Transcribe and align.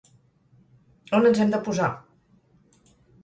On 1.17 1.27
ens 1.31 1.43
hem 1.45 1.53
de 1.55 1.59
posar? 1.69 1.91